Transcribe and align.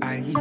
aïe. 0.00 0.34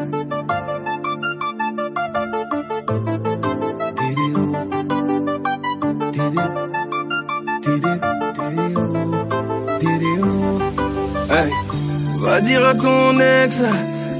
Va 12.19 12.39
dire 12.41 12.65
à 12.65 12.73
ton 12.73 13.19
ex 13.19 13.61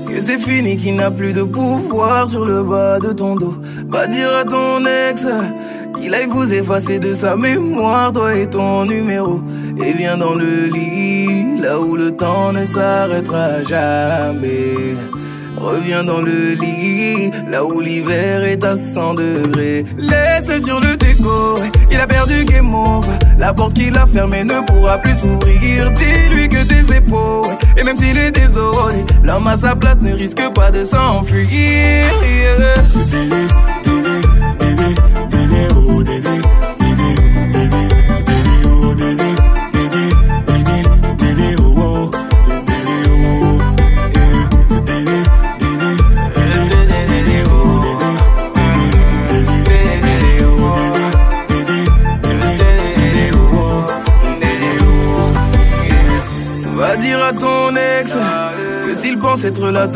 que 0.07 0.19
c'est 0.19 0.37
fini, 0.37 0.77
qu'il 0.77 0.95
n'a 0.95 1.11
plus 1.11 1.33
de 1.33 1.43
pouvoir 1.43 2.27
sur 2.27 2.45
le 2.45 2.63
bas 2.63 2.99
de 2.99 3.13
ton 3.13 3.35
dos. 3.35 3.55
Va 3.89 4.07
dire 4.07 4.29
à 4.35 4.43
ton 4.43 4.85
ex 4.85 5.27
qu'il 5.99 6.13
aille 6.13 6.27
vous 6.27 6.53
effacer 6.53 6.99
de 6.99 7.13
sa 7.13 7.35
mémoire, 7.35 8.11
toi 8.11 8.35
et 8.35 8.49
ton 8.49 8.85
numéro. 8.85 9.41
Et 9.83 9.93
viens 9.93 10.17
dans 10.17 10.33
le 10.33 10.67
lit, 10.67 11.20
là 11.61 11.79
où 11.79 11.95
le 11.95 12.11
temps 12.11 12.51
ne 12.51 12.65
s'arrêtera 12.65 13.61
jamais. 13.63 14.95
Reviens 15.57 16.03
dans 16.03 16.21
le 16.21 16.55
lit, 16.59 17.29
là 17.47 17.63
où 17.63 17.81
l'hiver 17.81 18.43
est 18.43 18.63
à 18.63 18.75
100 18.75 19.13
degrés. 19.13 19.85
Laisse-le 19.97 20.59
sur 20.59 20.79
le 20.79 20.97
déco, 20.97 21.59
il 21.91 21.99
a 21.99 22.07
perdu 22.07 22.45
game 22.45 22.73
over. 22.73 23.07
La 23.37 23.53
porte 23.53 23.73
qu'il 23.73 23.95
a 23.97 24.07
fermée 24.07 24.43
ne 24.43 24.61
pourra 24.65 24.97
plus 24.97 25.15
s'ouvrir. 25.15 25.91
Dis-lui 25.91 26.49
que 26.49 26.63
tes 26.63 26.95
épaules, 26.95 27.55
et 27.77 27.83
même 27.83 27.95
s'il 27.95 28.17
est 28.17 28.31
désolé, 28.31 29.05
l'homme 29.23 29.47
à 29.47 29.57
sa 29.57 29.75
place 29.75 30.01
ne 30.01 30.13
risque 30.13 30.41
pas 30.53 30.71
de 30.71 30.83
s'enfuir. 30.83 31.47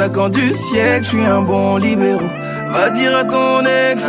Être 0.06 0.18
l'attaquant 0.18 0.30
du 0.30 0.50
siècle, 0.52 1.04
je 1.04 1.10
suis 1.10 1.26
un 1.26 1.42
bon 1.42 1.78
libéraux. 1.78 2.22
Va 2.70 2.90
dire 2.90 3.16
à 3.16 3.24
ton 3.24 3.62
ex 3.62 4.04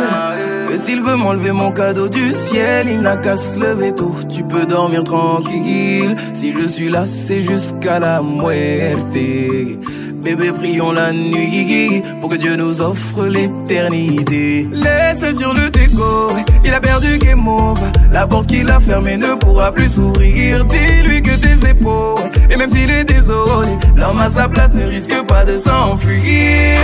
que 0.69 0.77
s'il 0.77 1.01
veut 1.01 1.15
m'enlever 1.15 1.51
mon 1.51 1.71
cadeau 1.71 2.09
du 2.09 2.31
ciel, 2.31 2.87
il 2.89 3.01
n'a 3.01 3.17
qu'à 3.17 3.35
se 3.35 3.59
lever 3.59 3.93
tôt. 3.93 4.15
Tu 4.29 4.43
peux 4.43 4.65
dormir 4.65 5.03
tranquille. 5.03 6.15
Si 6.33 6.53
je 6.53 6.67
suis 6.67 6.89
là, 6.89 7.05
c'est 7.05 7.41
jusqu'à 7.41 7.99
la 7.99 8.21
muerte. 8.21 9.13
Bébé, 9.13 10.51
prions 10.51 10.91
la 10.91 11.13
nuit 11.13 12.03
pour 12.19 12.29
que 12.29 12.35
Dieu 12.35 12.55
nous 12.55 12.81
offre 12.81 13.25
l'éternité. 13.25 14.67
Laisse-le 14.73 15.33
sur 15.33 15.53
le 15.53 15.69
déco, 15.69 16.33
il 16.65 16.73
a 16.73 16.81
perdu 16.81 17.17
game 17.17 17.47
over. 17.47 17.79
La 18.11 18.27
porte 18.27 18.47
qu'il 18.47 18.69
a 18.69 18.79
fermée 18.79 19.15
ne 19.15 19.35
pourra 19.35 19.71
plus 19.71 19.89
s'ouvrir. 19.89 20.65
Dis-lui 20.65 21.21
que 21.21 21.35
tes 21.35 21.69
épaules, 21.69 22.31
et 22.49 22.55
même 22.55 22.69
s'il 22.69 22.89
est 22.89 23.03
désolé, 23.03 23.69
l'homme 23.95 24.19
à 24.19 24.29
sa 24.29 24.47
place 24.47 24.73
ne 24.73 24.85
risque 24.85 25.21
pas 25.27 25.43
de 25.45 25.55
s'enfuir. 25.55 26.79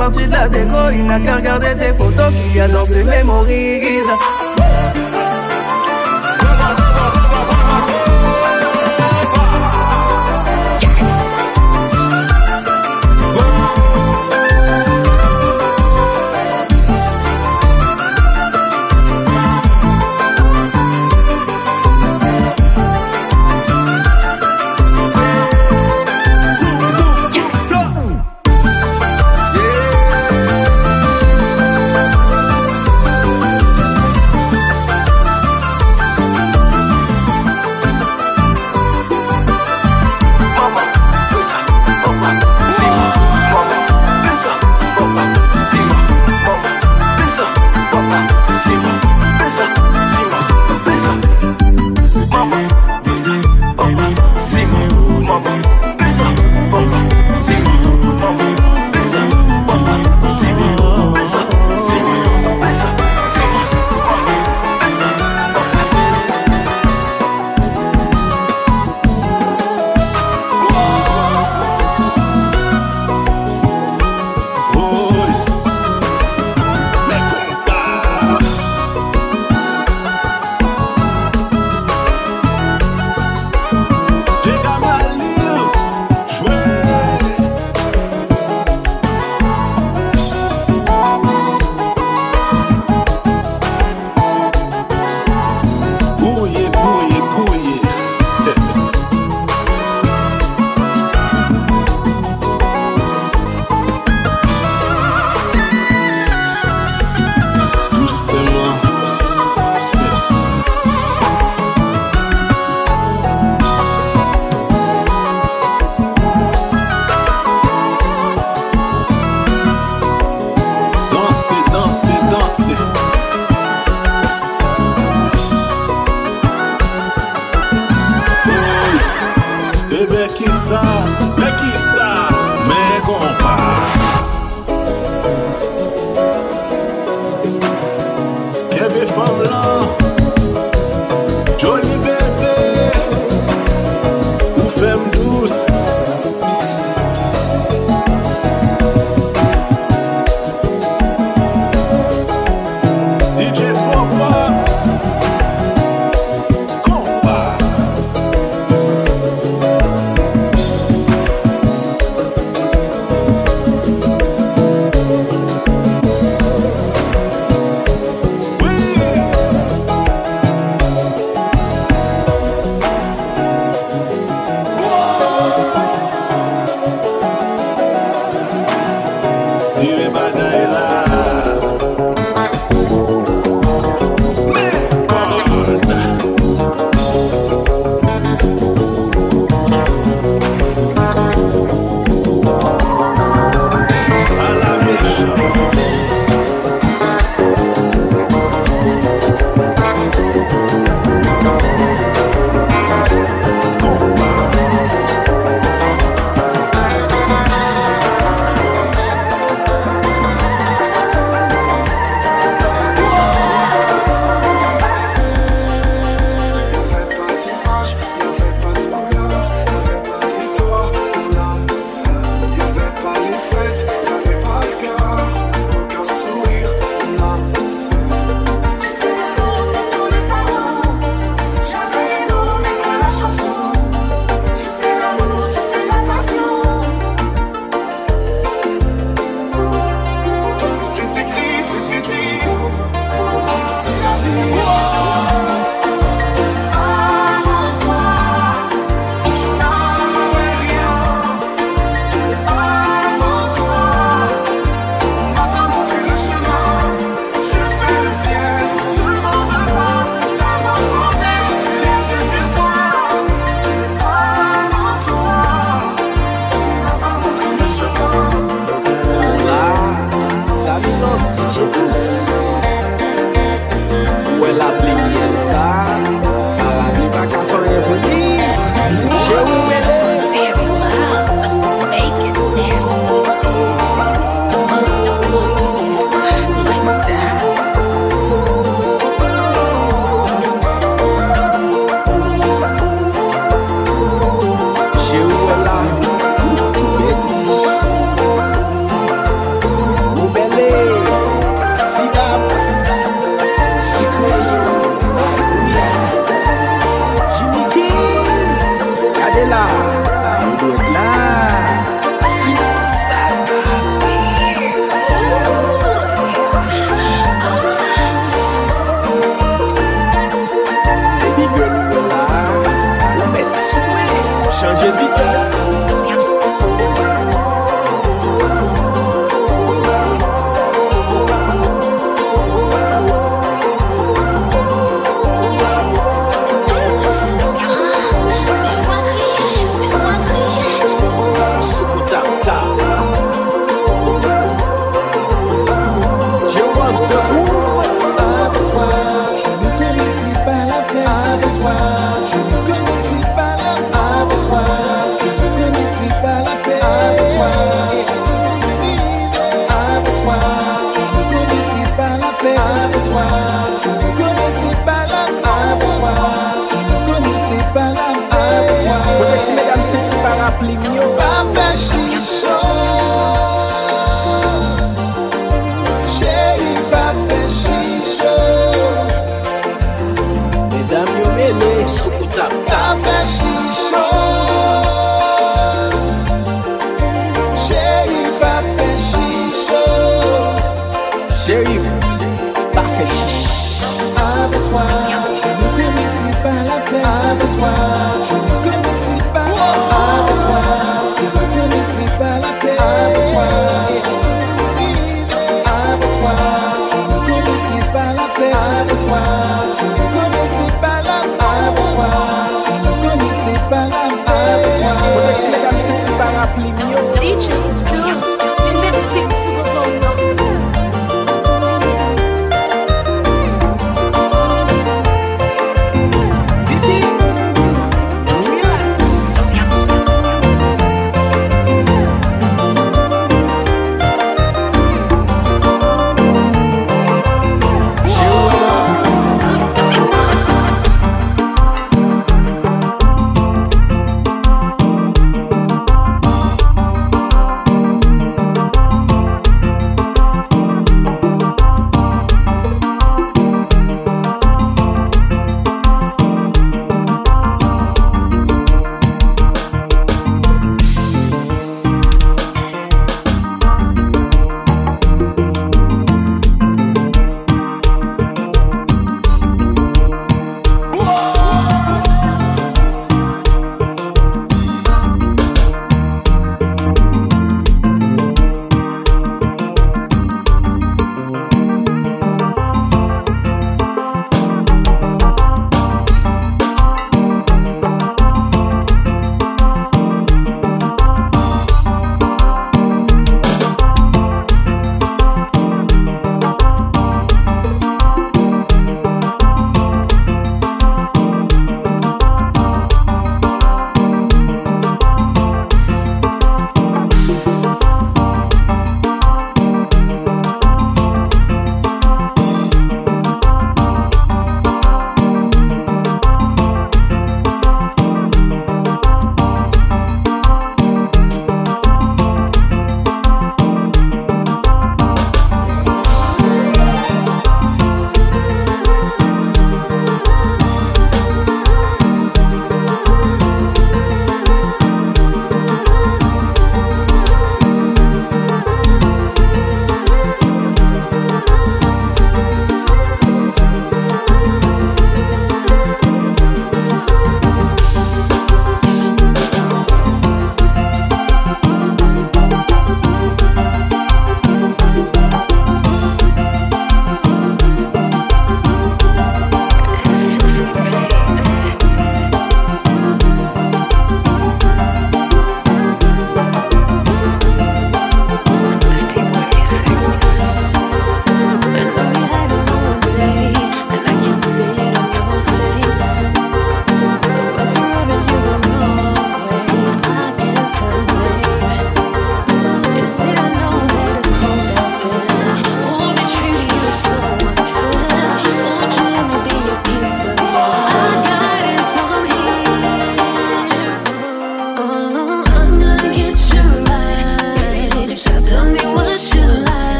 Partie 0.00 0.26
de 0.26 0.32
la 0.32 0.48
déco. 0.48 0.82
Il 0.92 1.04
n'a 1.04 1.20
qu'à 1.20 1.36
regarder 1.36 1.74
tes 1.80 1.92
photos 2.00 2.32
qu'il 2.32 2.56
y 2.56 2.60
a 2.60 2.68
dans 2.68 2.86
ses 2.86 3.04
mémories. 3.04 3.80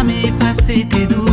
Jamais 0.00 0.22
effacer 0.22 0.86
tes 0.88 1.06
doutes. 1.06 1.29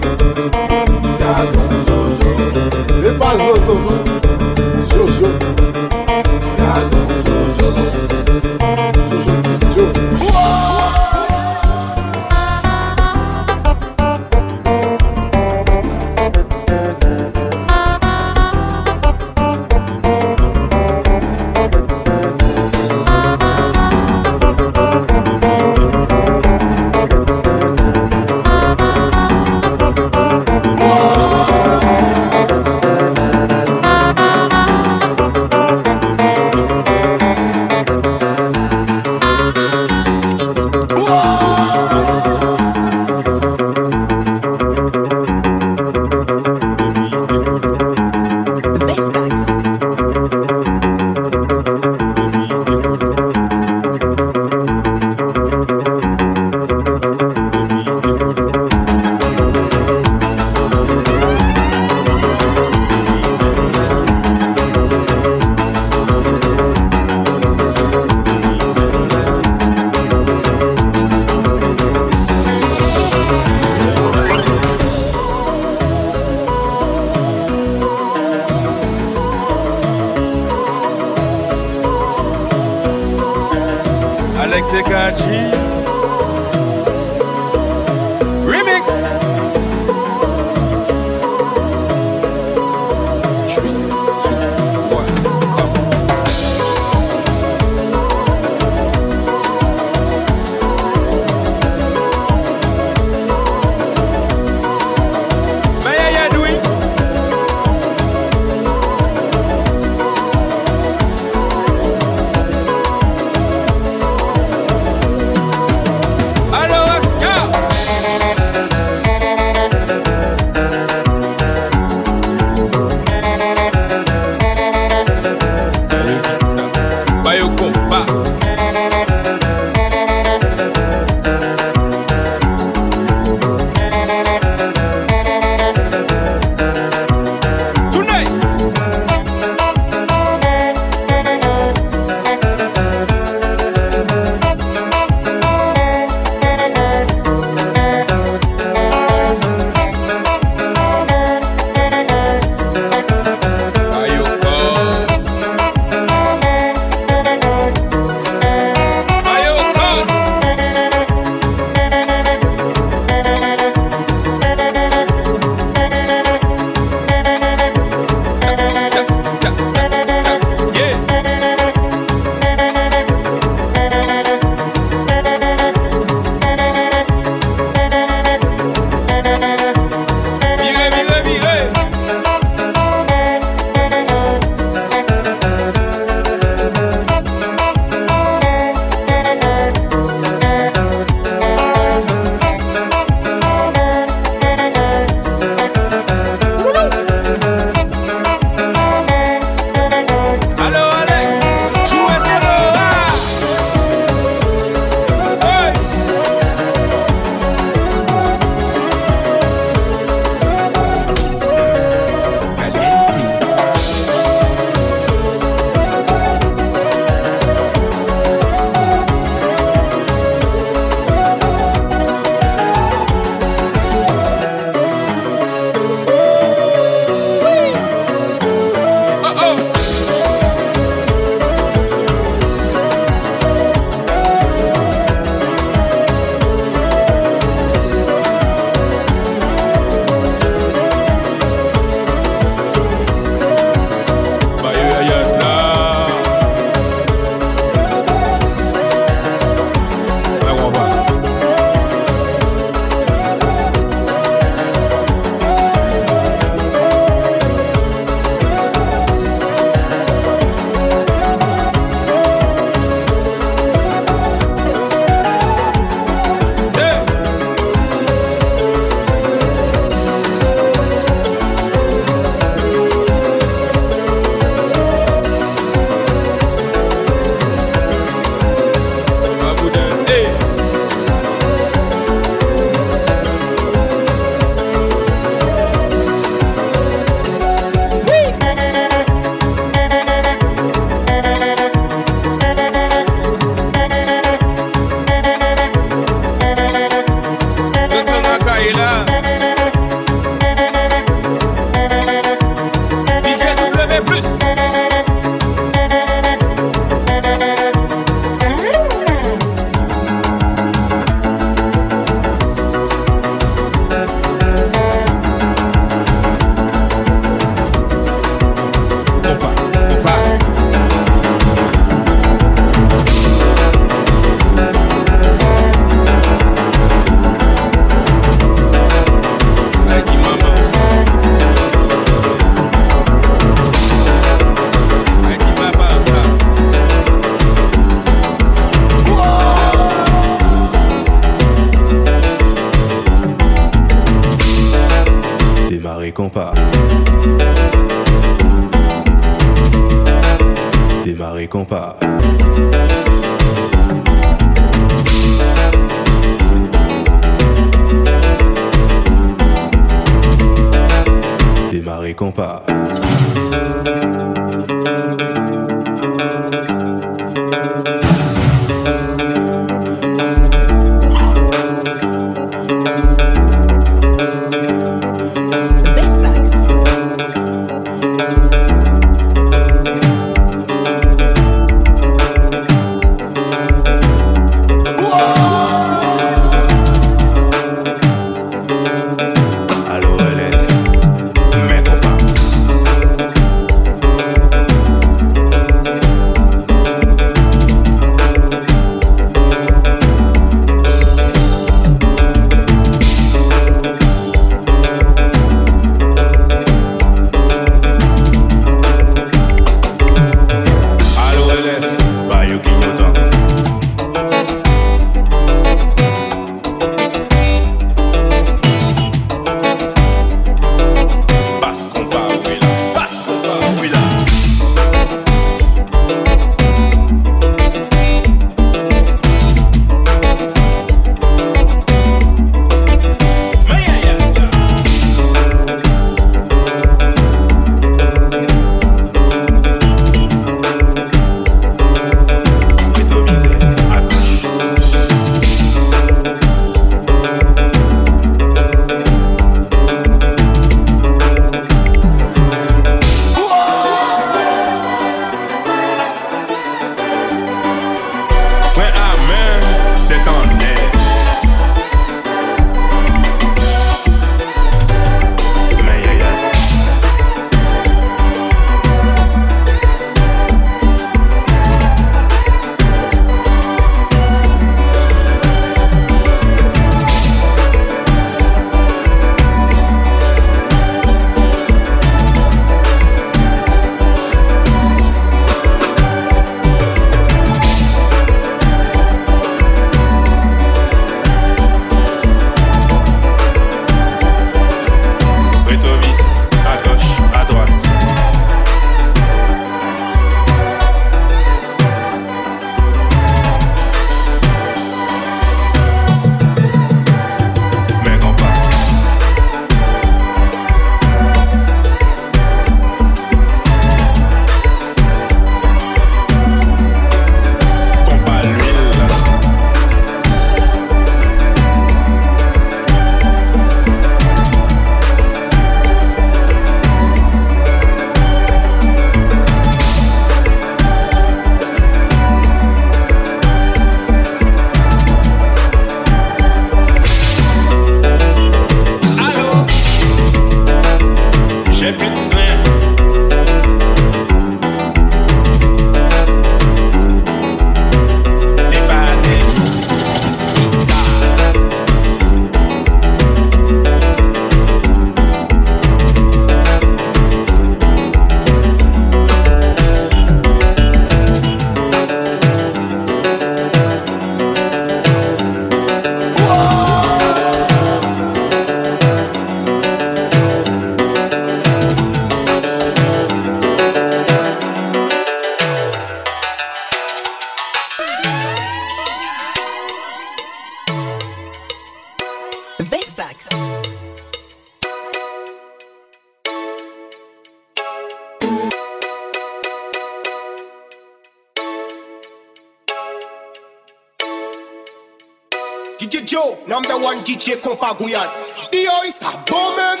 kitje 597.32 597.56
kompa 597.56 597.94
gouyat 597.98 598.30
Diyo 598.72 598.92
yi 599.04 599.12
sa 599.12 599.30
bon 599.48 599.72
men 599.76 600.00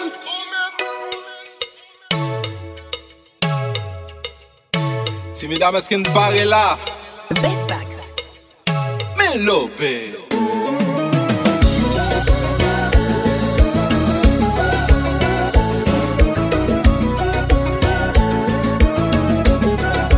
Si 5.32 5.48
mi 5.48 5.56
dam 5.56 5.76
eskin 5.76 6.04
pare 6.12 6.44
la 6.44 6.76
Bestax 7.40 8.12
Men 9.16 9.44
lope 9.46 9.94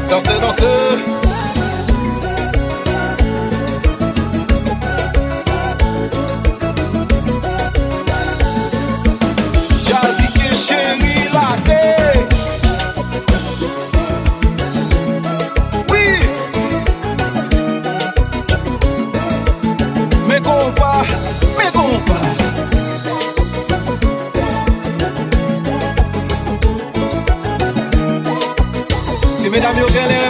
Danse, 0.08 0.34
danse 0.40 1.23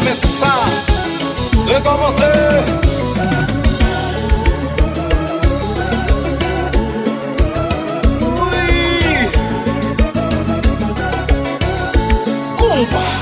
jamais 0.04 0.16
ça 0.16 0.46
recommencer. 1.66 2.24
Combat. 12.58 13.13